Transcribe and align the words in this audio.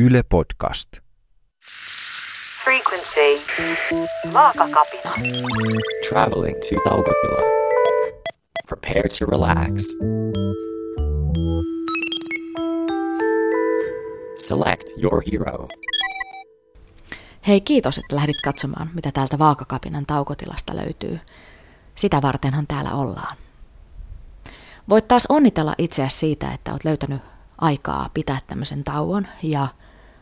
Yle 0.00 0.22
Podcast. 0.28 0.88
Frequency. 2.64 3.44
Vaakakapina. 4.32 5.12
Traveling 6.08 6.56
to 6.56 6.90
Taukopila. 6.90 7.42
Prepare 8.68 9.08
to 9.18 9.26
relax. 9.26 9.82
Select 14.36 14.90
your 15.02 15.22
hero. 15.32 15.68
Hei 17.46 17.60
kiitos, 17.60 17.98
että 17.98 18.16
lähdit 18.16 18.36
katsomaan, 18.44 18.90
mitä 18.94 19.12
täältä 19.12 19.38
Vaakakapinan 19.38 20.06
taukotilasta 20.06 20.76
löytyy. 20.76 21.20
Sitä 21.94 22.22
vartenhan 22.22 22.66
täällä 22.66 22.94
ollaan. 22.94 23.36
Voit 24.88 25.08
taas 25.08 25.26
onnitella 25.28 25.74
itseäsi 25.78 26.18
siitä, 26.18 26.52
että 26.52 26.72
olet 26.72 26.84
löytänyt 26.84 27.22
aikaa 27.58 28.10
pitää 28.14 28.38
tämmöisen 28.46 28.84
tauon 28.84 29.26
ja 29.42 29.68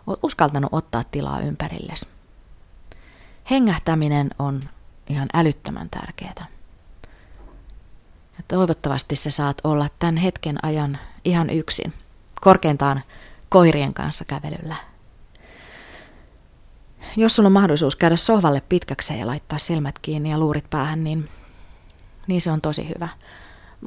olet 0.09 0.21
uskaltanut 0.23 0.73
ottaa 0.73 1.05
tilaa 1.05 1.41
ympärillesi. 1.41 2.07
Hengähtäminen 3.51 4.31
on 4.39 4.69
ihan 5.09 5.29
älyttömän 5.35 5.91
tärkeää. 5.91 6.47
Ja 8.37 8.45
toivottavasti 8.49 9.17
sä 9.17 9.31
saat 9.31 9.61
olla 9.65 9.87
tämän 9.99 10.17
hetken 10.17 10.65
ajan 10.65 10.99
ihan 11.25 11.51
yksin, 11.51 11.93
korkeintaan 12.41 13.03
koirien 13.49 13.95
kanssa 13.95 14.25
kävelyllä. 14.25 14.77
Jos 17.17 17.37
sulla 17.37 17.47
on 17.47 17.53
mahdollisuus 17.53 17.97
käydä 17.97 18.17
sohvalle 18.17 18.63
pitkäkseen 18.69 19.21
ja 19.21 19.27
laittaa 19.27 19.59
silmät 19.59 19.99
kiinni 19.99 20.31
ja 20.31 20.39
luurit 20.39 20.71
päähän, 20.71 21.05
niin, 21.05 21.29
niin 22.27 22.43
se 22.43 22.51
on 22.51 22.61
tosi 22.61 22.89
hyvä. 22.89 23.09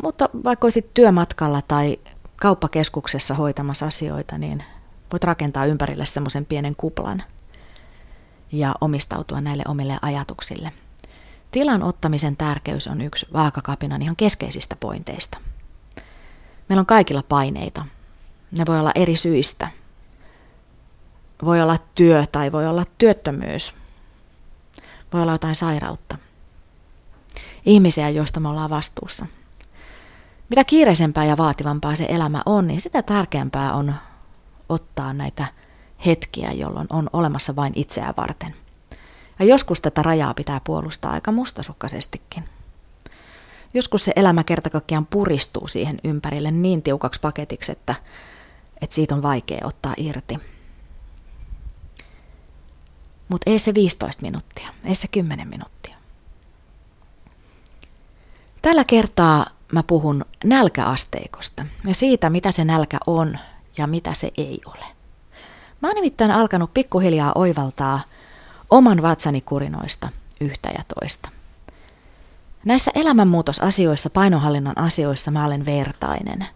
Mutta 0.04 0.30
vaikka 0.44 0.66
olisit 0.66 0.94
työmatkalla 0.94 1.62
tai 1.62 1.98
kauppakeskuksessa 2.36 3.34
hoitamassa 3.34 3.86
asioita, 3.86 4.38
niin 4.38 4.64
voit 5.12 5.24
rakentaa 5.24 5.66
ympärille 5.66 6.06
semmoisen 6.06 6.46
pienen 6.46 6.76
kuplan 6.76 7.24
ja 8.52 8.76
omistautua 8.82 9.42
näille 9.42 9.64
omille 9.68 9.98
ajatuksille. 10.02 10.72
Tilan 11.52 11.84
ottamisen 11.84 12.38
tärkeys 12.38 12.88
on 12.88 13.02
yksi 13.02 13.28
vaakakapinan 13.34 14.02
ihan 14.02 14.16
keskeisistä 14.16 14.76
pointeista. 14.76 15.38
Meillä 16.70 16.80
on 16.80 16.86
kaikilla 16.86 17.24
paineita. 17.24 17.86
Ne 18.52 18.66
voi 18.66 18.80
olla 18.80 18.92
eri 18.96 19.16
syistä. 19.16 19.68
Voi 21.44 21.62
olla 21.62 21.78
työ 21.96 22.26
tai 22.32 22.52
voi 22.52 22.68
olla 22.68 22.86
työttömyys. 22.98 23.74
Voi 25.14 25.22
olla 25.22 25.32
jotain 25.32 25.56
sairautta. 25.56 26.18
Ihmisiä, 27.66 28.10
joista 28.10 28.40
me 28.40 28.48
ollaan 28.48 28.70
vastuussa– 28.70 29.26
mitä 30.52 30.64
kiireisempää 30.64 31.26
ja 31.26 31.38
vaativampaa 31.38 31.96
se 31.96 32.06
elämä 32.10 32.42
on, 32.46 32.68
niin 32.68 32.82
sitä 32.82 33.02
tärkeämpää 33.02 33.74
on 33.74 33.96
ottaa 34.72 35.14
näitä 35.14 35.46
hetkiä, 36.06 36.52
jolloin 36.52 36.88
on 36.90 37.10
olemassa 37.14 37.56
vain 37.56 37.74
itseään 37.76 38.14
varten. 38.18 38.56
Ja 39.40 39.46
joskus 39.46 39.82
tätä 39.82 40.04
rajaa 40.04 40.34
pitää 40.34 40.62
puolustaa 40.64 41.12
aika 41.12 41.32
mustasukkaisestikin. 41.32 42.50
Joskus 43.74 44.06
se 44.06 44.14
elämä 44.16 44.44
kertakaikkiaan 44.44 45.06
puristuu 45.06 45.68
siihen 45.68 46.00
ympärille 46.04 46.52
niin 46.52 46.82
tiukaksi 46.82 47.22
paketiksi, 47.22 47.72
että, 47.72 47.96
että 48.82 48.96
siitä 48.96 49.16
on 49.16 49.22
vaikea 49.22 49.68
ottaa 49.68 49.94
irti. 49.98 50.40
Mutta 53.30 53.50
ei 53.50 53.60
se 53.60 53.74
15 53.74 54.22
minuuttia, 54.22 54.70
ei 54.86 54.96
se 54.96 55.08
10 55.08 55.48
minuuttia. 55.48 55.96
Tällä 58.62 58.84
kertaa 58.84 59.46
mä 59.72 59.84
puhun 59.84 60.26
nälkäasteikosta 60.44 61.66
ja 61.88 61.96
siitä, 61.96 62.30
mitä 62.30 62.52
se 62.52 62.66
nälkä 62.66 62.98
on 63.08 63.38
ja 63.78 63.88
mitä 63.88 64.14
se 64.14 64.32
ei 64.38 64.62
ole. 64.66 64.86
Mä 65.82 65.88
oon 65.88 65.96
nimittäin 65.96 66.32
alkanut 66.32 66.74
pikkuhiljaa 66.74 67.32
oivaltaa 67.36 68.02
oman 68.70 69.02
vatsani 69.02 69.42
kurinoista 69.42 70.10
yhtä 70.42 70.70
ja 70.70 70.84
toista. 71.00 71.30
Näissä 72.66 72.92
elämänmuutosasioissa, 72.96 74.10
painohallinnan 74.10 74.78
asioissa 74.78 75.32
mä 75.32 75.46
olen 75.46 75.66
vertainen. 75.66 76.48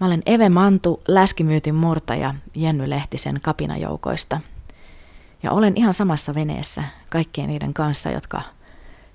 Mä 0.00 0.06
olen 0.06 0.22
Eve 0.26 0.48
Mantu, 0.48 1.02
läskimyytin 1.08 1.74
murtaja 1.74 2.34
Jenny 2.54 2.90
Lehtisen 2.90 3.40
kapinajoukoista. 3.42 4.40
Ja 5.42 5.52
olen 5.52 5.72
ihan 5.76 5.94
samassa 5.94 6.34
veneessä 6.34 6.84
kaikkien 7.10 7.48
niiden 7.48 7.74
kanssa, 7.74 8.10
jotka 8.10 8.42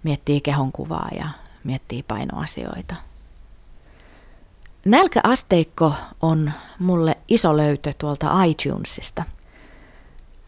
miettii 0.04 0.42
kehonkuvaa 0.42 1.10
ja 1.16 1.28
miettii 1.64 2.04
painoasioita– 2.04 2.96
Nälkäasteikko 4.86 5.94
on 6.22 6.52
mulle 6.80 7.16
iso 7.28 7.58
löytö 7.58 7.94
tuolta 7.98 8.44
iTunesista. 8.44 9.24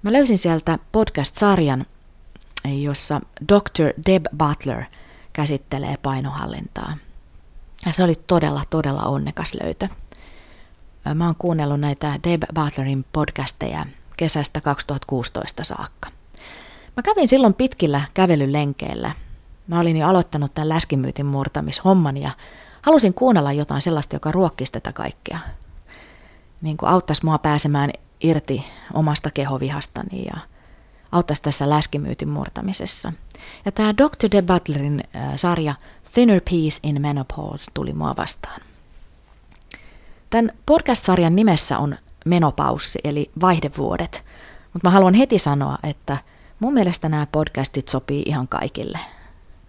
Mä 0.01 0.11
löysin 0.11 0.37
sieltä 0.37 0.79
podcast-sarjan, 0.91 1.85
jossa 2.65 3.21
Dr. 3.47 3.93
Deb 4.05 4.25
Butler 4.37 4.83
käsittelee 5.33 5.97
painohallintaa. 6.01 6.97
Ja 7.85 7.93
se 7.93 8.03
oli 8.03 8.15
todella, 8.27 8.63
todella 8.69 9.03
onnekas 9.03 9.53
löytö. 9.63 9.87
Mä 11.15 11.25
oon 11.25 11.35
kuunnellut 11.35 11.79
näitä 11.79 12.19
Deb 12.23 12.43
Butlerin 12.55 13.05
podcasteja 13.13 13.85
kesästä 14.17 14.61
2016 14.61 15.63
saakka. 15.63 16.09
Mä 16.97 17.03
kävin 17.03 17.27
silloin 17.27 17.53
pitkillä 17.53 18.01
kävelylenkeillä. 18.13 19.11
Mä 19.67 19.79
olin 19.79 19.97
jo 19.97 20.07
aloittanut 20.07 20.53
tämän 20.53 20.69
läskimyytin 20.69 21.25
murtamishomman 21.25 22.17
ja 22.17 22.31
halusin 22.83 23.13
kuunnella 23.13 23.51
jotain 23.51 23.81
sellaista, 23.81 24.15
joka 24.15 24.31
ruokkisi 24.31 24.71
tätä 24.71 24.93
kaikkea. 24.93 25.39
Niin 26.61 26.77
kuin 26.77 26.89
auttaisi 26.89 27.25
mua 27.25 27.37
pääsemään 27.37 27.91
irti 28.21 28.65
omasta 28.93 29.31
kehovihastani 29.31 30.25
ja 30.25 30.37
auttaisi 31.11 31.41
tässä 31.41 31.69
läskimyytin 31.69 32.29
murtamisessa. 32.29 33.13
Ja 33.65 33.71
tämä 33.71 33.93
Dr. 33.97 34.27
De 34.31 34.41
Butlerin 34.41 35.03
äh, 35.15 35.31
sarja 35.35 35.75
Thinner 36.13 36.41
Peace 36.49 36.79
in 36.83 37.01
Menopause 37.01 37.71
tuli 37.73 37.93
mua 37.93 38.15
vastaan. 38.17 38.61
Tämän 40.29 40.51
podcast-sarjan 40.65 41.35
nimessä 41.35 41.77
on 41.77 41.97
menopaussi, 42.25 42.99
eli 43.03 43.31
vaihdevuodet. 43.41 44.23
Mutta 44.73 44.87
mä 44.87 44.93
haluan 44.93 45.13
heti 45.13 45.39
sanoa, 45.39 45.77
että 45.83 46.17
mun 46.59 46.73
mielestä 46.73 47.09
nämä 47.09 47.27
podcastit 47.31 47.87
sopii 47.87 48.23
ihan 48.25 48.47
kaikille. 48.47 48.99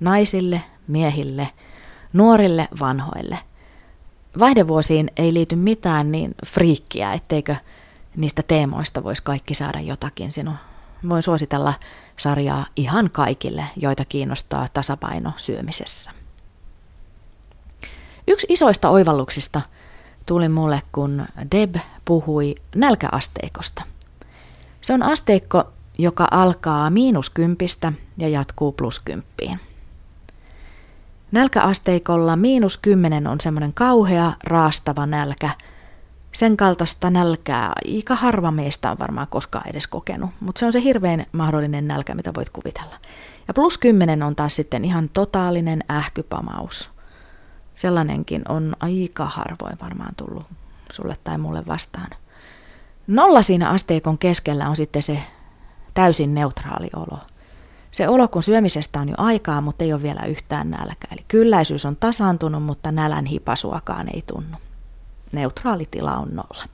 Naisille, 0.01 0.61
miehille– 0.89 1.49
nuorille 2.15 2.69
vanhoille. 2.81 3.39
Vaihdevuosiin 4.39 5.11
ei 5.17 5.35
liity 5.35 5.57
mitään 5.57 6.13
niin 6.13 6.35
friikkiä, 6.47 7.13
etteikö 7.13 7.57
niistä 8.17 8.43
teemoista 8.43 9.05
voisi 9.05 9.23
kaikki 9.23 9.55
saada 9.55 9.81
jotakin 9.81 10.33
sinun. 10.33 10.57
Voin 11.09 11.23
suositella 11.23 11.75
sarjaa 12.17 12.67
ihan 12.77 13.11
kaikille, 13.11 13.65
joita 13.77 14.05
kiinnostaa 14.05 14.67
tasapaino 14.75 15.33
syömisessä. 15.37 16.11
Yksi 18.29 18.47
isoista 18.51 18.89
oivalluksista 18.89 19.61
tuli 20.27 20.49
mulle, 20.49 20.83
kun 20.93 21.27
Deb 21.53 21.77
puhui 22.05 22.55
nälkäasteikosta. 22.75 23.83
Se 24.81 24.93
on 24.93 25.03
asteikko, 25.03 25.65
joka 25.99 26.29
alkaa 26.31 26.91
miinuskympistä 26.91 27.93
ja 28.19 28.29
jatkuu 28.29 28.73
pluskymppiin. 28.73 29.61
Nälkäasteikolla 31.35 32.37
miinus 32.37 32.77
kymmenen 32.79 33.27
on 33.27 33.41
semmoinen 33.41 33.75
kauhea, 33.75 34.33
raastava 34.45 35.07
nälkä. 35.07 35.51
Sen 36.33 36.57
kaltaista 36.57 37.11
nälkää 37.11 37.73
aika 37.87 38.15
harva 38.15 38.51
meistä 38.51 38.91
on 38.91 38.99
varmaan 38.99 39.27
koskaan 39.29 39.69
edes 39.69 39.87
kokenut, 39.87 40.31
mutta 40.41 40.59
se 40.59 40.67
on 40.67 40.73
se 40.73 40.83
hirveän 40.83 41.27
mahdollinen 41.33 41.89
nälkä, 41.89 42.15
mitä 42.15 42.35
voit 42.37 42.51
kuvitella. 42.51 42.97
Ja 43.49 43.55
plus 43.55 43.79
kymmenen 43.79 44.23
on 44.23 44.37
taas 44.37 44.57
sitten 44.57 44.85
ihan 44.85 45.09
totaalinen 45.09 45.85
ähkypamaus. 45.91 46.91
Sellainenkin 47.75 48.43
on 48.49 48.77
aika 48.81 49.25
harvoin 49.25 49.79
varmaan 49.83 50.15
tullut 50.15 50.47
sulle 50.93 51.17
tai 51.25 51.39
mulle 51.39 51.67
vastaan. 51.67 52.11
Nolla 53.07 53.43
siinä 53.43 53.71
asteikon 53.71 54.19
keskellä 54.19 54.69
on 54.69 54.77
sitten 54.77 55.03
se 55.03 55.19
täysin 55.95 56.35
neutraali 56.35 56.91
olo– 56.97 57.19
se 57.95 58.09
olo, 58.09 58.29
kun 58.29 58.43
syömisestä 58.43 59.01
on 59.01 59.09
jo 59.09 59.15
aikaa, 59.19 59.61
mutta 59.61 59.85
ei 59.85 59.93
ole 59.93 60.03
vielä 60.03 60.23
yhtään 60.23 60.71
nälkä. 60.71 61.09
Eli 61.13 61.25
kylläisyys 61.29 61.85
on 61.85 61.97
tasaantunut, 61.97 62.63
mutta 62.63 62.93
nälän 62.93 63.27
hipasuakaan 63.27 64.09
ei 64.15 64.23
tunnu. 64.27 64.57
Neutraali 65.33 65.89
tila 65.91 66.17
on 66.17 66.29
nolla. 66.29 66.65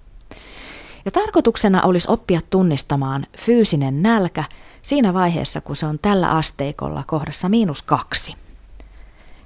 Ja 1.04 1.10
tarkoituksena 1.10 1.82
olisi 1.82 2.08
oppia 2.10 2.40
tunnistamaan 2.50 3.26
fyysinen 3.38 4.02
nälkä 4.02 4.44
siinä 4.82 5.14
vaiheessa, 5.14 5.60
kun 5.60 5.76
se 5.76 5.86
on 5.86 5.98
tällä 5.98 6.30
asteikolla 6.30 7.04
kohdassa 7.06 7.48
miinus 7.48 7.82
kaksi. 7.82 8.34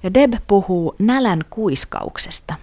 Ja 0.02 0.14
Deb 0.14 0.32
puhuu 0.46 0.94
nälän 0.98 1.44
kuiskauksesta. 1.50 2.54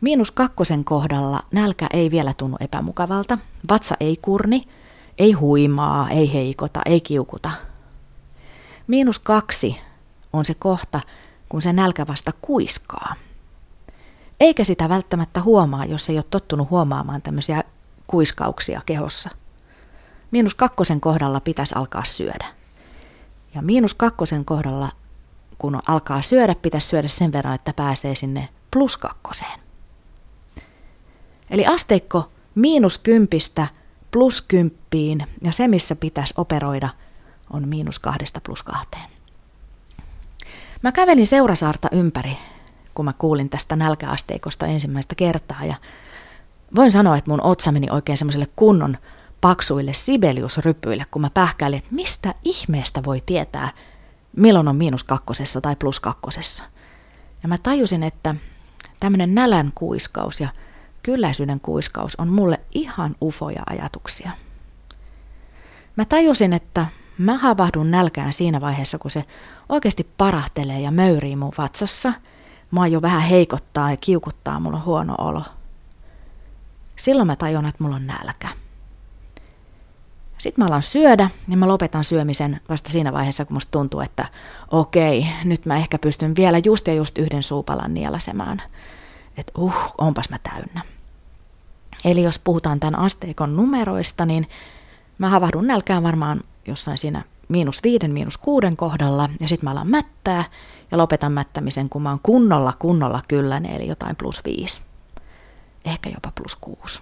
Miinus 0.00 0.30
kakkosen 0.30 0.84
kohdalla 0.84 1.42
nälkä 1.52 1.86
ei 1.92 2.10
vielä 2.10 2.34
tunnu 2.36 2.56
epämukavalta, 2.60 3.38
vatsa 3.70 3.96
ei 4.00 4.16
kurni, 4.22 4.64
ei 5.18 5.32
huimaa, 5.32 6.10
ei 6.10 6.32
heikota, 6.32 6.80
ei 6.86 7.00
kiukuta. 7.00 7.50
Miinus 8.86 9.18
kaksi 9.18 9.80
on 10.32 10.44
se 10.44 10.54
kohta, 10.54 11.00
kun 11.48 11.62
se 11.62 11.72
nälkä 11.72 12.06
vasta 12.06 12.32
kuiskaa. 12.42 13.14
Eikä 14.40 14.64
sitä 14.64 14.88
välttämättä 14.88 15.42
huomaa, 15.42 15.84
jos 15.84 16.08
ei 16.08 16.16
ole 16.16 16.24
tottunut 16.30 16.70
huomaamaan 16.70 17.22
tämmöisiä 17.22 17.64
kuiskauksia 18.06 18.80
kehossa. 18.86 19.30
Miinus 20.30 20.54
kakkosen 20.54 21.00
kohdalla 21.00 21.40
pitäisi 21.40 21.74
alkaa 21.74 22.04
syödä. 22.04 22.46
Ja 23.54 23.62
miinus 23.62 23.94
kakkosen 23.94 24.44
kohdalla, 24.44 24.88
kun 25.58 25.80
alkaa 25.86 26.22
syödä, 26.22 26.54
pitäisi 26.54 26.88
syödä 26.88 27.08
sen 27.08 27.32
verran, 27.32 27.54
että 27.54 27.72
pääsee 27.72 28.14
sinne 28.14 28.48
plus 28.70 28.96
kakkoseen. 28.96 29.60
Eli 31.50 31.66
asteikko 31.66 32.30
miinus 32.54 32.98
kympistä 32.98 33.66
plus 34.12 34.42
kymppiin 34.42 35.26
ja 35.44 35.52
se, 35.52 35.68
missä 35.68 35.96
pitäisi 35.96 36.34
operoida, 36.36 36.88
on 37.50 37.68
miinus 37.68 37.98
kahdesta 37.98 38.40
plus 38.40 38.62
kahteen. 38.62 39.10
Mä 40.82 40.92
kävelin 40.92 41.26
Seurasaarta 41.26 41.88
ympäri, 41.92 42.36
kun 42.94 43.04
mä 43.04 43.12
kuulin 43.12 43.48
tästä 43.48 43.76
nälkäasteikosta 43.76 44.66
ensimmäistä 44.66 45.14
kertaa 45.14 45.64
ja 45.64 45.74
voin 46.74 46.92
sanoa, 46.92 47.16
että 47.16 47.30
mun 47.30 47.42
otsa 47.42 47.72
meni 47.72 47.90
oikein 47.90 48.18
semmoiselle 48.18 48.48
kunnon 48.56 48.96
paksuille 49.40 49.92
sibeliusrypyille, 49.92 51.04
kun 51.10 51.22
mä 51.22 51.30
pähkäilin, 51.30 51.78
että 51.78 51.94
mistä 51.94 52.34
ihmeestä 52.44 53.04
voi 53.04 53.22
tietää, 53.26 53.68
milloin 54.36 54.68
on 54.68 54.76
miinus 54.76 55.04
kakkosessa 55.04 55.60
tai 55.60 55.76
plus 55.76 56.00
kakkosessa. 56.00 56.64
Ja 57.42 57.48
mä 57.48 57.58
tajusin, 57.58 58.02
että 58.02 58.34
tämmöinen 59.00 59.34
nälän 59.34 59.72
kuiskaus 59.74 60.40
ja 60.40 60.48
kylläisyyden 61.02 61.60
kuiskaus 61.60 62.16
on 62.16 62.28
mulle 62.28 62.60
ihan 62.74 63.16
ufoja 63.22 63.62
ajatuksia. 63.70 64.30
Mä 65.96 66.04
tajusin, 66.04 66.52
että 66.52 66.86
mä 67.18 67.38
havahdun 67.38 67.90
nälkään 67.90 68.32
siinä 68.32 68.60
vaiheessa, 68.60 68.98
kun 68.98 69.10
se 69.10 69.24
oikeasti 69.68 70.08
parahtelee 70.16 70.80
ja 70.80 70.90
möyrii 70.90 71.36
mun 71.36 71.52
vatsassa. 71.58 72.12
Mua 72.70 72.86
jo 72.86 73.02
vähän 73.02 73.22
heikottaa 73.22 73.90
ja 73.90 73.96
kiukuttaa, 73.96 74.60
mulla 74.60 74.76
on 74.76 74.84
huono 74.84 75.14
olo. 75.18 75.42
Silloin 76.96 77.26
mä 77.26 77.36
tajun, 77.36 77.66
että 77.66 77.84
mulla 77.84 77.96
on 77.96 78.06
nälkä. 78.06 78.48
Sitten 80.38 80.64
mä 80.64 80.66
alan 80.66 80.82
syödä 80.82 81.30
ja 81.48 81.56
mä 81.56 81.68
lopetan 81.68 82.04
syömisen 82.04 82.60
vasta 82.68 82.92
siinä 82.92 83.12
vaiheessa, 83.12 83.44
kun 83.44 83.56
musta 83.56 83.70
tuntuu, 83.70 84.00
että 84.00 84.28
okei, 84.70 85.26
nyt 85.44 85.66
mä 85.66 85.76
ehkä 85.76 85.98
pystyn 85.98 86.36
vielä 86.36 86.58
just 86.64 86.86
ja 86.86 86.94
just 86.94 87.18
yhden 87.18 87.42
suupalan 87.42 87.94
nielasemaan. 87.94 88.62
Että 89.36 89.52
uh, 89.58 89.74
onpas 89.98 90.30
mä 90.30 90.38
täynnä. 90.42 90.91
Eli 92.04 92.22
jos 92.22 92.38
puhutaan 92.38 92.80
tämän 92.80 92.98
asteikon 92.98 93.56
numeroista, 93.56 94.26
niin 94.26 94.46
mä 95.18 95.28
havahdun 95.28 95.66
nälkään 95.66 96.02
varmaan 96.02 96.40
jossain 96.66 96.98
siinä 96.98 97.22
miinus 97.48 97.82
viiden, 97.82 98.10
miinus 98.10 98.38
kuuden 98.38 98.76
kohdalla, 98.76 99.28
ja 99.40 99.48
sitten 99.48 99.66
mä 99.66 99.70
alan 99.70 99.90
mättää, 99.90 100.44
ja 100.90 100.98
lopetan 100.98 101.32
mättämisen, 101.32 101.88
kun 101.88 102.02
mä 102.02 102.10
oon 102.10 102.20
kunnolla, 102.22 102.72
kunnolla 102.78 103.22
kyllä, 103.28 103.56
eli 103.56 103.86
jotain 103.86 104.16
plus 104.16 104.44
viisi. 104.44 104.80
Ehkä 105.84 106.10
jopa 106.10 106.32
plus 106.34 106.56
kuusi. 106.56 107.00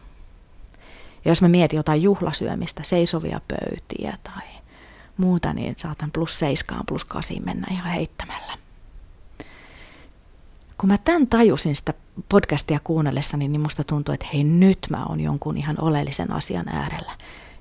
Ja 1.25 1.31
jos 1.31 1.43
mä 1.43 1.49
mietin 1.49 1.77
jotain 1.77 2.03
juhlasyömistä, 2.03 2.83
seisovia 2.83 3.41
pöytiä 3.49 4.19
tai 4.23 4.47
muuta, 5.17 5.53
niin 5.53 5.75
saatan 5.77 6.11
plus 6.11 6.39
seiskaan, 6.39 6.87
plus 6.87 7.05
kasiin 7.05 7.45
mennä 7.45 7.67
ihan 7.71 7.93
heittämällä. 7.93 8.60
Kun 10.81 10.89
mä 10.89 10.99
tämän 10.99 11.27
tajusin 11.27 11.77
sitä 11.77 11.95
podcastia 12.29 12.81
kuunnellessani, 12.85 13.49
niin 13.49 13.61
musta 13.61 13.85
tuntui, 13.85 14.15
että 14.15 14.27
hei 14.33 14.45
nyt 14.45 14.79
mä 14.91 15.05
oon 15.05 15.21
jonkun 15.21 15.57
ihan 15.57 15.77
oleellisen 15.81 16.33
asian 16.33 16.69
äärellä. 16.69 17.13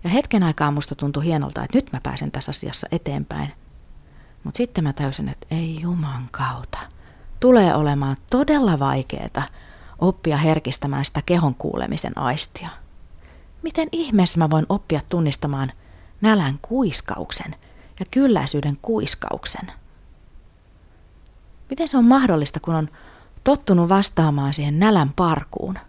Ja 0.03 0.09
hetken 0.09 0.43
aikaa 0.43 0.71
musta 0.71 0.95
tuntui 0.95 1.25
hienolta, 1.25 1.63
että 1.63 1.77
nyt 1.77 1.91
mä 1.93 1.99
pääsen 2.03 2.31
tässä 2.31 2.49
asiassa 2.49 2.87
eteenpäin. 2.91 3.53
Mutta 4.43 4.57
sitten 4.57 4.83
mä 4.83 4.93
täysin, 4.93 5.29
että 5.29 5.47
ei 5.51 5.81
juman 5.81 6.27
kautta. 6.31 6.77
Tulee 7.39 7.75
olemaan 7.75 8.17
todella 8.29 8.79
vaikeeta 8.79 9.41
oppia 9.99 10.37
herkistämään 10.37 11.05
sitä 11.05 11.21
kehon 11.25 11.55
kuulemisen 11.55 12.17
aistia. 12.17 12.69
Miten 13.61 13.87
ihmeessä 13.91 14.39
mä 14.39 14.49
voin 14.49 14.65
oppia 14.69 15.01
tunnistamaan 15.09 15.71
nälän 16.21 16.59
kuiskauksen 16.61 17.55
ja 17.99 18.05
kylläisyyden 18.11 18.77
kuiskauksen? 18.81 19.71
Miten 21.69 21.87
se 21.87 21.97
on 21.97 22.05
mahdollista, 22.05 22.59
kun 22.59 22.75
on 22.75 22.89
tottunut 23.43 23.89
vastaamaan 23.89 24.53
siihen 24.53 24.79
nälän 24.79 25.13
parkuun 25.15 25.79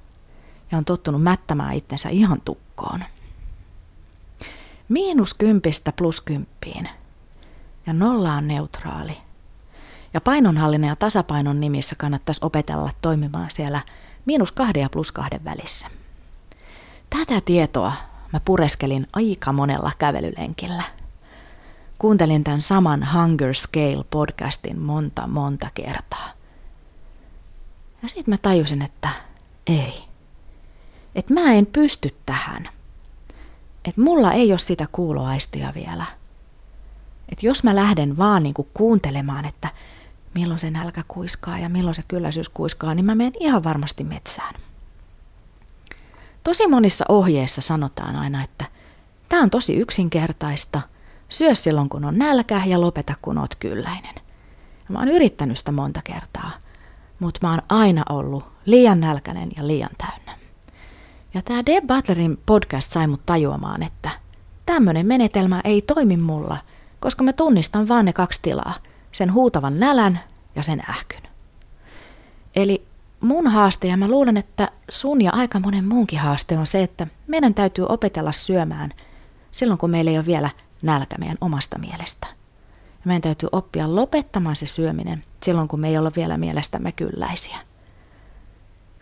ja 0.72 0.78
on 0.78 0.84
tottunut 0.84 1.22
mättämään 1.22 1.74
itsensä 1.74 2.08
ihan 2.08 2.40
tukkoon? 2.40 3.04
Miinus 4.88 5.34
kympistä 5.34 5.92
plus 5.92 6.20
kymppiin 6.20 6.88
ja 7.86 7.92
nolla 7.92 8.32
on 8.32 8.48
neutraali. 8.48 9.18
Ja 10.14 10.20
painonhallinnan 10.20 10.88
ja 10.88 10.96
tasapainon 10.96 11.60
nimissä 11.60 11.94
kannattaisi 11.94 12.40
opetella 12.44 12.90
toimimaan 13.02 13.50
siellä 13.50 13.80
miinus 14.26 14.52
kahden 14.52 14.82
ja 14.82 14.88
plus 14.90 15.12
kahden 15.12 15.44
välissä. 15.44 15.88
Tätä 17.10 17.40
tietoa 17.40 17.92
mä 18.32 18.40
pureskelin 18.44 19.06
aika 19.12 19.52
monella 19.52 19.90
kävelylenkillä. 19.98 20.82
Kuuntelin 21.98 22.44
tämän 22.44 22.62
saman 22.62 23.08
Hunger 23.14 23.54
Scale 23.54 24.04
podcastin 24.10 24.78
monta 24.80 25.26
monta 25.26 25.68
kertaa. 25.74 26.39
Ja 28.02 28.08
sitten 28.08 28.32
mä 28.32 28.38
tajusin, 28.38 28.82
että 28.82 29.08
ei. 29.66 30.04
Että 31.14 31.34
mä 31.34 31.52
en 31.52 31.66
pysty 31.66 32.16
tähän. 32.26 32.68
Että 33.84 34.00
mulla 34.00 34.32
ei 34.32 34.52
ole 34.52 34.58
sitä 34.58 34.88
kuuloaistia 34.92 35.72
vielä. 35.74 36.06
Että 37.28 37.46
jos 37.46 37.64
mä 37.64 37.76
lähden 37.76 38.16
vaan 38.16 38.42
niinku 38.42 38.68
kuuntelemaan, 38.74 39.44
että 39.44 39.68
milloin 40.34 40.58
se 40.58 40.70
nälkä 40.70 41.04
kuiskaa 41.08 41.58
ja 41.58 41.68
milloin 41.68 41.94
se 41.94 42.02
kylläisyys 42.08 42.48
kuiskaa, 42.48 42.94
niin 42.94 43.04
mä 43.04 43.14
menen 43.14 43.32
ihan 43.40 43.64
varmasti 43.64 44.04
metsään. 44.04 44.54
Tosi 46.44 46.66
monissa 46.66 47.04
ohjeissa 47.08 47.60
sanotaan 47.60 48.16
aina, 48.16 48.42
että 48.44 48.64
tämä 49.28 49.42
on 49.42 49.50
tosi 49.50 49.76
yksinkertaista. 49.76 50.80
Syö 51.28 51.54
silloin, 51.54 51.88
kun 51.88 52.04
on 52.04 52.18
nälkä 52.18 52.62
ja 52.66 52.80
lopeta, 52.80 53.14
kun 53.22 53.38
oot 53.38 53.54
kylläinen. 53.54 54.14
Ja 54.78 54.92
mä 54.92 54.98
oon 54.98 55.08
yrittänyt 55.08 55.58
sitä 55.58 55.72
monta 55.72 56.00
kertaa, 56.04 56.50
mutta 57.20 57.46
mä 57.46 57.50
oon 57.50 57.62
aina 57.68 58.02
ollut 58.08 58.44
liian 58.64 59.00
nälkäinen 59.00 59.50
ja 59.56 59.66
liian 59.66 59.90
täynnä. 59.98 60.38
Ja 61.34 61.42
tämä 61.42 61.66
Deb 61.66 61.86
Butlerin 61.86 62.38
podcast 62.46 62.92
sai 62.92 63.06
mut 63.06 63.26
tajuamaan, 63.26 63.82
että 63.82 64.10
tämmöinen 64.66 65.06
menetelmä 65.06 65.60
ei 65.64 65.82
toimi 65.82 66.16
mulla, 66.16 66.58
koska 67.00 67.24
mä 67.24 67.32
tunnistan 67.32 67.88
vaan 67.88 68.04
ne 68.04 68.12
kaksi 68.12 68.40
tilaa, 68.42 68.74
sen 69.12 69.32
huutavan 69.32 69.80
nälän 69.80 70.20
ja 70.56 70.62
sen 70.62 70.82
ähkyn. 70.90 71.22
Eli 72.56 72.86
mun 73.20 73.46
haaste, 73.46 73.88
ja 73.88 73.96
mä 73.96 74.08
luulen, 74.08 74.36
että 74.36 74.68
sun 74.90 75.20
ja 75.20 75.32
aika 75.32 75.60
monen 75.60 75.88
muunkin 75.88 76.18
haaste 76.18 76.58
on 76.58 76.66
se, 76.66 76.82
että 76.82 77.06
meidän 77.26 77.54
täytyy 77.54 77.86
opetella 77.88 78.32
syömään 78.32 78.90
silloin, 79.52 79.78
kun 79.78 79.90
meillä 79.90 80.10
ei 80.10 80.18
ole 80.18 80.26
vielä 80.26 80.50
nälkä 80.82 81.18
meidän 81.18 81.38
omasta 81.40 81.78
mielestä. 81.78 82.39
Ja 83.00 83.04
meidän 83.04 83.22
täytyy 83.22 83.48
oppia 83.52 83.94
lopettamaan 83.94 84.56
se 84.56 84.66
syöminen 84.66 85.24
silloin, 85.42 85.68
kun 85.68 85.80
me 85.80 85.88
ei 85.88 85.98
ole 85.98 86.12
vielä 86.16 86.38
mielestämme 86.38 86.92
kylläisiä. 86.92 87.58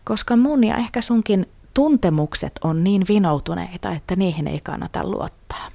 Koska 0.04 0.36
mun 0.36 0.64
ja 0.64 0.76
ehkä 0.76 1.02
sunkin 1.02 1.46
tuntemukset 1.74 2.52
on 2.64 2.84
niin 2.84 3.04
vinoutuneita, 3.08 3.92
että 3.92 4.16
niihin 4.16 4.46
ei 4.46 4.60
kannata 4.60 5.04
luottaa. 5.04 5.70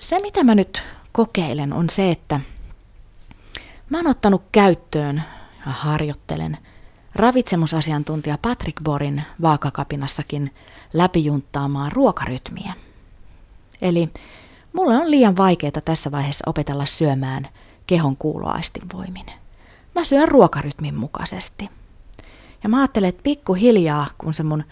Se, 0.00 0.20
mitä 0.20 0.44
mä 0.44 0.54
nyt 0.54 0.82
kokeilen, 1.12 1.72
on 1.72 1.90
se, 1.90 2.10
että 2.10 2.40
mä 3.90 3.98
oon 3.98 4.06
ottanut 4.06 4.42
käyttöön 4.52 5.22
ja 5.66 5.72
harjoittelen 5.72 6.58
ravitsemusasiantuntija 7.14 8.38
Patrick 8.42 8.82
Borin 8.82 9.22
vaakakapinassakin 9.42 10.54
läpijunttaamaan 10.92 11.92
ruokarytmiä. 11.92 12.74
Eli 13.82 14.10
mulle 14.76 14.96
on 14.96 15.10
liian 15.10 15.36
vaikeaa 15.36 15.80
tässä 15.84 16.10
vaiheessa 16.10 16.50
opetella 16.50 16.86
syömään 16.86 17.48
kehon 17.86 18.16
kuuloaistin 18.16 18.82
voimin. 18.92 19.26
Mä 19.94 20.04
syön 20.04 20.28
ruokarytmin 20.28 20.94
mukaisesti. 20.94 21.70
Ja 22.62 22.68
mä 22.68 22.78
ajattelen, 22.78 23.08
että 23.08 23.22
pikkuhiljaa, 23.22 24.06
kun 24.18 24.34
se 24.34 24.42
mun 24.42 24.64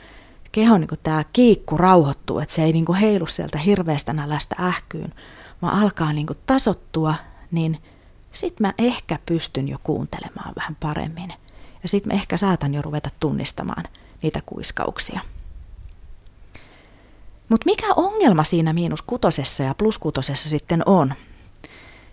keho, 0.52 0.78
niin 0.78 0.88
tämä 1.02 1.24
kiikku 1.32 1.76
rauhoittuu, 1.76 2.38
että 2.38 2.54
se 2.54 2.64
ei 2.64 2.72
niin 2.72 2.94
heilu 3.00 3.26
sieltä 3.26 3.58
hirveästä 3.58 4.12
nälästä 4.12 4.56
ähkyyn, 4.60 5.14
vaan 5.62 5.82
alkaa 5.82 6.12
niin 6.12 6.26
tasottua, 6.46 7.14
niin– 7.50 7.78
sitten 8.34 8.66
mä 8.66 8.74
ehkä 8.78 9.18
pystyn 9.26 9.68
jo 9.68 9.78
kuuntelemaan 9.82 10.52
vähän 10.56 10.76
paremmin. 10.80 11.32
Ja 11.82 11.88
sitten 11.88 12.12
mä 12.12 12.20
ehkä 12.20 12.36
saatan 12.36 12.74
jo 12.74 12.82
ruveta 12.82 13.10
tunnistamaan 13.20 13.84
niitä 14.22 14.42
kuiskauksia. 14.46 15.20
Mutta 17.48 17.64
mikä 17.64 17.86
ongelma 17.96 18.44
siinä 18.44 18.72
miinus 18.72 19.02
kutosessa 19.02 19.62
ja 19.62 19.74
plus 19.74 19.98
kutosessa 19.98 20.48
sitten 20.48 20.82
on? 20.86 21.14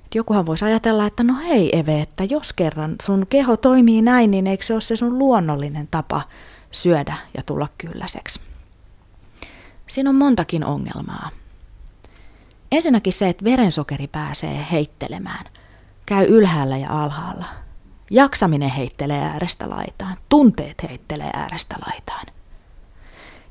Et 0.05 0.15
jokuhan 0.15 0.45
voisi 0.45 0.65
ajatella, 0.65 1.05
että 1.05 1.23
no 1.23 1.35
hei 1.47 1.79
Eve, 1.79 2.01
että 2.01 2.23
jos 2.23 2.53
kerran 2.53 2.95
sun 3.01 3.27
keho 3.27 3.57
toimii 3.57 4.01
näin, 4.01 4.31
niin 4.31 4.47
eikö 4.47 4.65
se 4.65 4.73
ole 4.73 4.81
se 4.81 4.95
sun 4.95 5.19
luonnollinen 5.19 5.88
tapa 5.88 6.21
syödä 6.71 7.17
ja 7.38 7.43
tulla 7.43 7.67
kylläiseksi? 7.77 8.39
Siinä 9.88 10.09
on 10.09 10.15
montakin 10.15 10.65
ongelmaa. 10.65 11.29
Ensinnäkin 12.71 13.13
se, 13.13 13.29
että 13.29 13.45
verensokeri 13.45 14.07
pääsee 14.07 14.65
heittelemään– 14.71 15.45
käy 16.11 16.25
ylhäällä 16.25 16.77
ja 16.77 17.03
alhaalla. 17.03 17.45
Jaksaminen 18.11 18.69
heittelee 18.69 19.21
äärestä 19.21 19.69
laitaan, 19.69 20.17
tunteet 20.29 20.83
heittelee 20.89 21.29
äärestä 21.33 21.75
laitaan. 21.88 22.25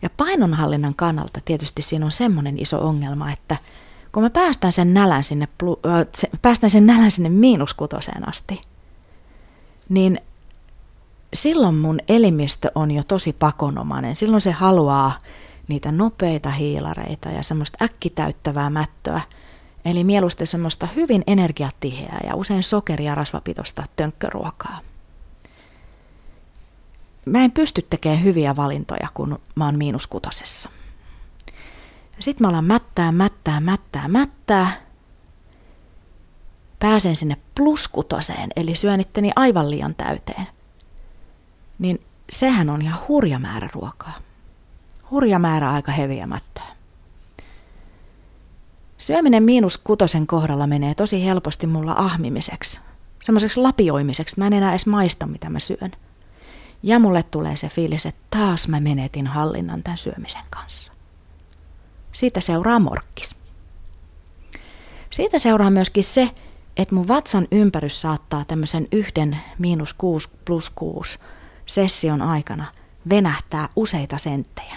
Ja 0.03 0.11
painonhallinnan 0.17 0.95
kannalta 0.95 1.41
tietysti 1.45 1.83
siinä 1.83 2.05
on 2.05 2.13
semmoinen 2.13 2.59
iso 2.59 2.87
ongelma, 2.87 3.33
että 3.33 3.57
kun 4.13 4.23
mä 4.23 4.31
päästän 4.31 4.73
sen 4.73 4.95
nälän 4.95 5.25
sinne, 5.25 5.49
päästän 6.43 6.71
sen 6.71 6.87
nälän 6.87 7.11
sinne 7.11 7.29
miinuskutoseen 7.29 8.29
asti, 8.29 8.63
niin 9.89 10.21
silloin 11.35 11.75
mun 11.75 11.99
elimistö 12.09 12.73
on 12.75 12.91
jo 12.91 13.03
tosi 13.09 13.33
pakonomainen. 13.33 14.17
Silloin 14.17 14.41
se 14.41 14.51
haluaa 14.51 15.19
niitä 15.69 15.93
nopeita 15.93 16.51
hiilareita 16.51 17.29
ja 17.29 17.43
semmoista 17.43 17.85
äkkitäyttävää 17.85 18.71
mättöä. 18.71 19.21
Eli 19.85 20.05
mieluusti 20.05 20.47
semmoista 20.47 20.89
hyvin 20.97 21.23
energiatiheää 21.27 22.21
ja 22.27 22.35
usein 22.35 22.63
sokeria 22.63 23.15
rasvapitoista 23.15 23.85
tönkköruokaa. 23.97 24.79
Mä 27.27 27.45
en 27.45 27.53
pysty 27.53 27.87
tekemään 27.91 28.23
hyviä 28.25 28.57
valintoja, 28.57 29.09
kun 29.15 29.39
mä 29.55 29.65
oon 29.65 29.79
miinuskutosessa. 29.79 30.69
Sitten 32.19 32.47
mä 32.47 32.49
alan 32.49 32.65
mättää, 32.65 33.13
mättää, 33.13 33.61
mättää, 33.61 34.09
mättää. 34.09 34.81
Pääsen 36.79 37.17
sinne 37.17 37.37
pluskutoseen, 37.55 38.51
eli 38.57 38.75
syön 38.75 39.01
itteni 39.01 39.31
aivan 39.37 39.71
liian 39.71 39.95
täyteen. 39.95 40.47
Niin 41.79 42.01
sehän 42.31 42.71
on 42.71 42.83
ihan 42.83 43.01
hurja 43.09 43.39
määrä 43.39 43.69
ruokaa. 43.75 44.15
Hurja 45.11 45.39
määrä 45.39 45.71
aika 45.71 45.93
heviä 45.93 46.27
mättöä. 46.27 46.65
Syöminen 48.99 49.43
miinus 49.43 49.79
kutosen 49.79 50.27
kohdalla 50.27 50.67
menee 50.67 50.95
tosi 50.95 51.25
helposti 51.25 51.67
mulla 51.67 51.95
ahmimiseksi. 51.97 52.81
Semmoiseksi 53.23 53.61
lapioimiseksi. 53.61 54.39
Mä 54.39 54.47
en 54.47 54.53
enää 54.53 54.71
edes 54.71 54.87
maista, 54.87 55.27
mitä 55.27 55.51
mä 55.51 55.61
syön. 55.61 55.93
Ja 56.83 56.99
mulle 56.99 57.23
tulee 57.23 57.57
se 57.57 57.69
fiilis, 57.69 58.07
että 58.07 58.39
taas 58.39 58.69
mä 58.69 58.81
menetin 58.81 59.27
hallinnan 59.27 59.83
tämän 59.83 59.99
syömisen 59.99 60.45
kanssa. 60.51 60.93
Siitä 62.13 62.41
seuraa 62.41 62.79
morkkis. 62.79 63.37
Siitä 65.11 65.39
seuraa 65.39 65.71
myöskin 65.71 66.05
se, 66.05 66.31
että 66.77 66.95
mun 66.95 67.09
vatsan 67.09 67.49
ympärys 67.53 68.01
saattaa 68.01 68.45
tämmöisen 68.45 68.89
yhden 68.93 69.39
miinus 69.59 69.95
kuusi 69.95 70.29
plus 70.45 70.71
kuusi 70.71 71.19
session 71.67 72.23
aikana 72.23 72.65
venähtää 73.09 73.69
useita 73.77 74.19
senttejä. 74.19 74.77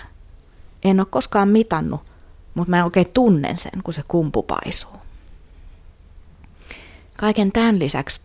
En 0.83 0.99
ole 0.99 1.07
koskaan 1.09 1.49
mitannut, 1.49 2.01
mutta 2.53 2.69
mä 2.69 2.83
oikein 2.83 3.09
tunnen 3.13 3.57
sen, 3.57 3.83
kun 3.83 3.93
se 3.93 4.03
kumpu 4.07 4.43
paisuu. 4.43 4.97
Kaiken 7.17 7.51
tämän 7.51 7.79
lisäksi, 7.79 8.21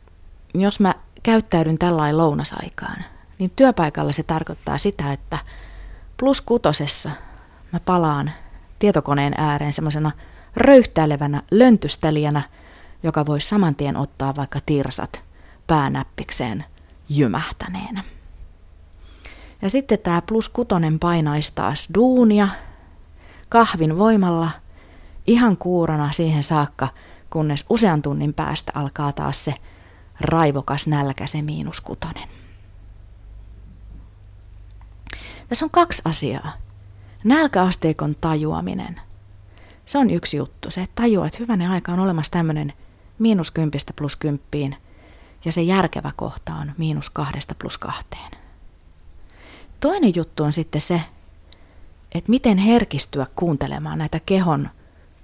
jos 0.55 0.81
mä 0.81 0.95
käyttäydyn 1.23 1.79
tällainen 1.79 2.19
lounasaikaan, 2.19 3.05
niin 3.39 3.53
työpaikalla 3.57 4.13
se 4.13 4.23
tarkoittaa 4.23 4.79
sitä, 4.79 5.13
että 5.13 5.39
plus 6.17 6.41
kutosessa 6.41 7.11
mä 7.73 7.81
palaan 7.81 8.31
tietokoneen 8.79 9.35
ääreen 9.37 9.73
semmoisena 9.73 10.11
röyhtäilevänä 10.57 11.43
löntystelijänä, 11.51 12.43
joka 13.03 13.27
voi 13.27 13.41
saman 13.41 13.75
tien 13.75 13.97
ottaa 13.97 14.37
vaikka 14.37 14.59
tirsat 14.67 15.23
päänäppikseen 15.67 16.65
jymähtäneenä. 17.09 18.05
Ja 19.63 19.71
sitten 19.71 19.99
tämä 19.99 20.23
plus 20.23 20.49
kutonen 20.49 20.99
painaisi 20.99 21.53
taas 21.55 21.89
duunia 21.95 22.49
kahvin 23.49 23.99
voimalla 23.99 24.51
ihan 25.27 25.57
kuurana 25.57 26.13
siihen 26.13 26.43
saakka, 26.43 26.89
kunnes 27.31 27.65
usean 27.71 28.03
tunnin 28.03 28.35
päästä 28.35 28.73
alkaa 28.75 29.13
taas 29.13 29.45
se 29.45 29.55
raivokas 30.21 30.87
nälkä, 30.87 31.27
se 31.27 31.43
miinus 31.43 31.81
kutonen. 31.81 32.38
Tässä 35.49 35.65
on 35.65 35.71
kaksi 35.71 36.03
asiaa. 36.05 36.53
Nälkäasteikon 37.25 38.17
tajuaminen. 38.21 39.01
Se 39.87 39.99
on 39.99 40.11
yksi 40.11 40.37
juttu. 40.37 40.71
Se, 40.71 40.83
että 40.83 41.03
tajuaa, 41.03 41.27
että 41.27 41.39
hyvänen 41.39 41.71
aika 41.71 41.93
on 41.93 42.01
olemassa 42.01 42.33
tämmöinen 42.33 42.73
miinus 43.19 43.51
kympistä 43.51 43.93
plus 43.93 44.17
kymppiin 44.17 44.77
ja 45.45 45.53
se 45.53 45.63
järkevä 45.63 46.13
kohta 46.17 46.55
on 46.55 46.73
miinus 46.79 47.11
kahdesta 47.11 47.55
plus 47.59 47.79
kahteen. 47.79 48.31
Toinen 49.81 50.15
juttu 50.15 50.45
on 50.45 50.53
sitten 50.53 50.81
se, 50.81 51.03
että 52.15 52.31
miten 52.31 52.59
herkistyä 52.59 53.27
kuuntelemaan 53.37 53.99
näitä 53.99 54.21
kehon 54.27 54.71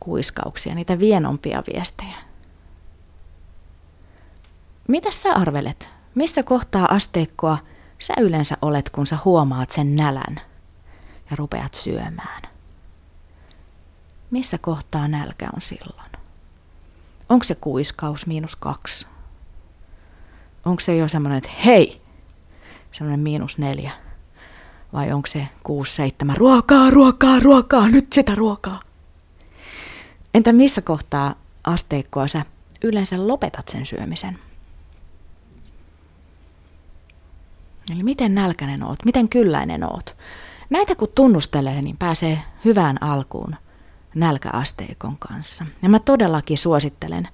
kuiskauksia, 0.01 0.75
niitä 0.75 0.99
vienompia 0.99 1.63
viestejä. 1.73 2.17
Mitä 4.89 5.11
sä 5.11 5.33
arvelet? 5.33 5.91
Missä 6.15 6.43
kohtaa 6.43 6.95
asteikkoa 6.95 7.59
sä 7.99 8.15
yleensä 8.21 8.57
olet, 8.63 8.91
kun 8.91 9.07
sä 9.07 9.19
huomaat 9.25 9.71
sen 9.71 9.97
nälän 9.97 10.41
ja 11.31 11.37
rupeat 11.37 11.75
syömään? 11.75 12.43
Missä 14.31 14.59
kohtaa 14.59 15.09
nälkä 15.09 15.49
on 15.55 15.61
silloin? 15.61 16.11
Onko 17.29 17.45
se 17.45 17.55
kuiskaus 17.55 18.27
miinus 18.27 18.57
kaksi? 18.57 19.07
Onko 20.65 20.81
se 20.81 20.97
jo 20.97 21.09
semmoinen, 21.09 21.39
että 21.39 21.51
hei, 21.65 22.03
semmoinen 22.93 23.21
miinus 23.21 23.59
neljä? 23.59 23.93
Vai 24.93 25.13
onko 25.13 25.27
se 25.27 25.49
6-7 26.33 26.37
ruokaa, 26.37 26.91
ruokaa, 26.91 27.41
ruokaa, 27.41 27.89
nyt 27.89 28.13
sitä 28.13 28.35
ruokaa? 28.35 28.81
Entä 30.35 30.53
missä 30.53 30.83
kohtaa 30.83 31.35
asteikkoa 31.65 32.29
sä 32.29 32.45
yleensä 32.83 33.27
lopetat 33.29 33.69
sen 33.69 33.87
syömisen? 33.87 34.39
Eli 37.93 38.03
miten 38.03 38.35
nälkäinen 38.35 38.83
oot, 38.83 39.05
miten 39.05 39.29
kylläinen 39.29 39.85
oot. 39.85 40.17
Näitä 40.71 40.95
kun 40.95 41.09
tunnustelee, 41.15 41.83
niin 41.83 41.97
pääsee 41.97 42.43
hyvään 42.65 43.03
alkuun 43.03 43.57
nälkäasteikon 44.15 45.19
kanssa. 45.19 45.67
Ja 45.83 45.89
mä 45.89 45.99
todellakin 45.99 46.59
suosittelen 46.59 47.29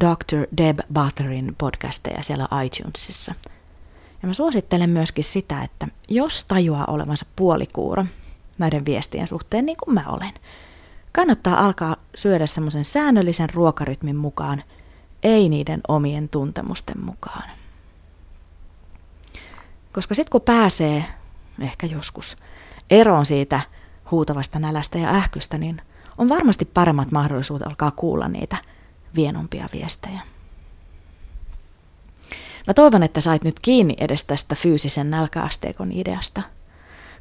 Dr. 0.00 0.46
Deb 0.56 0.78
Butterin 0.94 1.54
podcasteja 1.58 2.22
siellä 2.22 2.48
iTunesissa– 2.64 3.34
ja 4.22 4.28
mä 4.28 4.34
suosittelen 4.34 4.90
myöskin 4.90 5.24
sitä, 5.24 5.62
että 5.62 5.88
jos 6.08 6.44
tajuaa 6.44 6.84
olevansa 6.86 7.26
puolikuuro 7.36 8.06
näiden 8.58 8.84
viestien 8.84 9.28
suhteen, 9.28 9.66
niin 9.66 9.76
kuin 9.84 9.94
mä 9.94 10.04
olen, 10.08 10.32
kannattaa 11.12 11.64
alkaa 11.64 11.96
syödä 12.14 12.46
semmoisen 12.46 12.84
säännöllisen 12.84 13.50
ruokarytmin 13.50 14.16
mukaan, 14.16 14.62
ei 15.22 15.48
niiden 15.48 15.80
omien 15.88 16.28
tuntemusten 16.28 17.04
mukaan. 17.04 17.50
Koska 19.92 20.14
sitten 20.14 20.30
kun 20.30 20.40
pääsee, 20.40 21.04
ehkä 21.60 21.86
joskus, 21.86 22.36
eroon 22.90 23.26
siitä 23.26 23.60
huutavasta 24.10 24.58
nälästä 24.58 24.98
ja 24.98 25.08
ähkystä, 25.08 25.58
niin 25.58 25.82
on 26.18 26.28
varmasti 26.28 26.64
paremmat 26.64 27.10
mahdollisuudet 27.10 27.66
alkaa 27.66 27.90
kuulla 27.90 28.28
niitä 28.28 28.56
vienompia 29.14 29.68
viestejä. 29.72 30.20
Mä 32.66 32.74
toivon, 32.74 33.02
että 33.02 33.20
sait 33.20 33.44
nyt 33.44 33.60
kiinni 33.60 33.94
edes 33.98 34.24
tästä 34.24 34.54
fyysisen 34.54 35.10
nälkäasteikon 35.10 35.92
ideasta. 35.92 36.42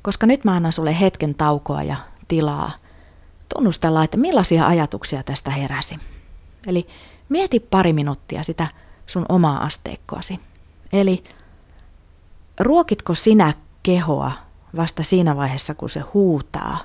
Koska 0.02 0.26
nyt 0.26 0.46
mä 0.46 0.56
annan 0.56 0.74
sulle 0.74 1.00
hetken 1.00 1.36
taukoa 1.36 1.84
ja 1.84 1.96
tilaa 2.28 2.72
tunnustella, 3.56 4.04
että 4.04 4.18
millaisia 4.18 4.68
ajatuksia 4.68 5.24
tästä 5.24 5.52
heräsi. 5.52 6.00
Eli 6.68 6.88
mieti 7.30 7.60
pari 7.60 7.94
minuuttia 7.94 8.44
sitä 8.44 8.68
sun 9.08 9.26
omaa 9.30 9.64
asteikkoasi. 9.64 10.40
Eli 10.94 11.24
ruokitko 12.60 13.16
sinä 13.16 13.54
kehoa 13.84 14.32
vasta 14.76 15.04
siinä 15.04 15.36
vaiheessa, 15.36 15.76
kun 15.76 15.90
se 15.90 16.00
huutaa, 16.00 16.78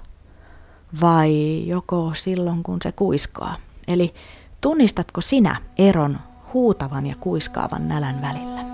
vai 1.01 1.63
joko 1.67 2.11
silloin, 2.15 2.63
kun 2.63 2.79
se 2.83 2.93
kuiskoaa? 2.93 3.57
Eli 3.89 4.15
tunnistatko 4.61 5.21
sinä 5.21 5.63
eron 5.79 6.19
huutavan 6.55 7.07
ja 7.07 7.15
kuiskaavan 7.21 7.89
nälän 7.89 8.23
välillä. 8.23 8.66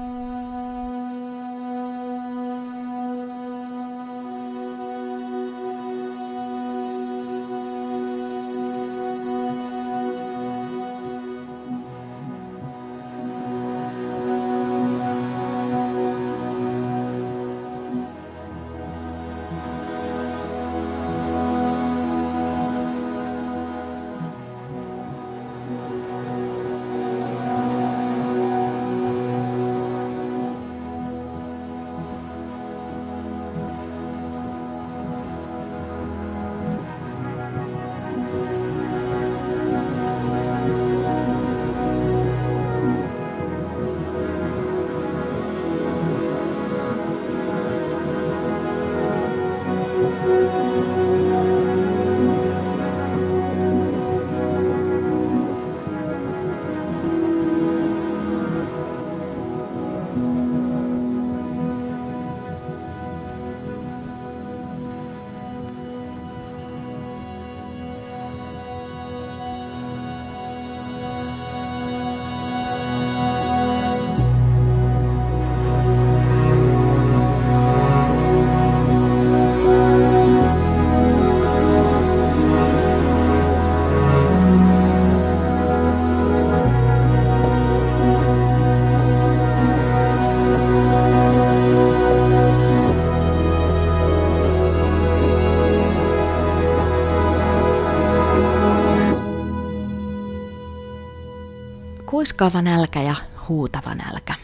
Huiskaava 102.13 102.63
nälkä 102.63 103.03
ja 103.03 103.15
huutava 103.49 103.95
nälkä. 103.95 104.35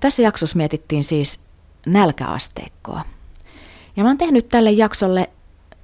Tässä 0.00 0.22
jaksossa 0.22 0.56
mietittiin 0.56 1.04
siis 1.04 1.44
nälkäasteikkoa. 1.86 3.04
Ja 3.96 4.02
mä 4.02 4.08
oon 4.08 4.18
tehnyt 4.18 4.48
tälle 4.48 4.70
jaksolle 4.70 5.30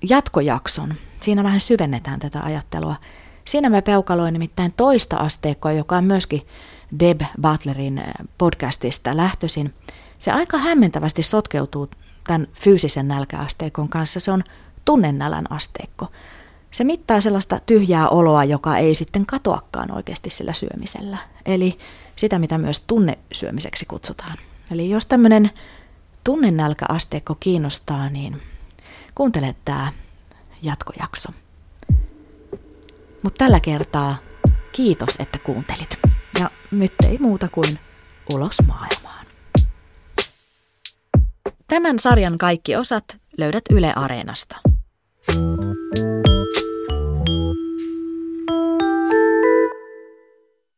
jatkojakson. 0.09 0.95
Siinä 1.21 1.45
vähän 1.45 1.61
syvennetään 1.61 2.21
tätä 2.21 2.41
ajattelua. 2.43 2.97
Siinä 3.45 3.71
mä 3.71 3.83
peukaloin 3.83 4.33
nimittäin 4.33 4.73
toista 4.73 5.17
asteikkoa, 5.17 5.73
joka 5.73 5.97
on 5.97 6.05
myöskin 6.05 6.47
Deb 7.01 7.21
Butlerin 7.41 8.05
podcastista 8.39 9.17
lähtöisin. 9.17 9.75
Se 10.19 10.31
aika 10.31 10.59
hämmentävästi 10.59 11.23
sotkeutuu 11.23 11.91
tämän 12.27 12.47
fyysisen 12.53 13.09
nälkäasteikon 13.09 13.89
kanssa. 13.89 14.21
Se 14.21 14.33
on 14.33 14.45
tunnennälän 14.85 15.53
asteikko. 15.53 16.09
Se 16.71 16.85
mittaa 16.85 17.21
sellaista 17.21 17.61
tyhjää 17.67 18.09
oloa, 18.09 18.45
joka 18.45 18.77
ei 18.77 18.95
sitten 18.95 19.27
katoakaan 19.27 19.91
oikeasti 19.91 20.31
sillä 20.31 20.53
syömisellä. 20.53 21.19
Eli 21.47 21.79
sitä, 22.17 22.39
mitä 22.39 22.59
myös 22.59 22.81
tunnesyömiseksi 22.81 23.87
kutsutaan. 23.87 24.39
Eli 24.71 24.91
jos 24.91 25.07
tämmöinen 25.07 25.51
tunnennälkäasteikko 26.25 27.35
kiinnostaa, 27.41 28.09
niin 28.09 28.43
kuuntele 29.15 29.55
tämä 29.65 29.93
jatkojakso. 30.63 31.29
Mutta 33.23 33.39
tällä 33.39 33.61
kertaa 33.61 34.17
kiitos, 34.73 35.17
että 35.19 35.39
kuuntelit. 35.39 35.99
Ja 36.41 36.51
nyt 36.71 36.93
ei 37.07 37.19
muuta 37.19 37.49
kuin 37.49 37.79
ulos 38.35 38.57
maailmaan. 38.67 39.27
Tämän 41.69 41.99
sarjan 41.99 42.39
kaikki 42.39 42.77
osat 42.77 43.05
löydät 43.39 43.65
Yle 43.71 43.93
Areenasta. 43.97 44.57